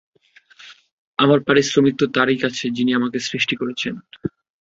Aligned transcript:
আমার 1.19 1.39
পারিশ্রমিক 1.47 1.95
তো 1.97 2.05
তারই 2.15 2.37
কাছে, 2.43 2.65
যিনি 2.77 2.91
আমাকে 2.93 3.17
সৃষ্টি 3.27 3.55
করেছেন। 3.55 3.93